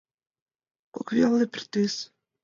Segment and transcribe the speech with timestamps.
[0.95, 1.95] Кок велне— пӱртӱс.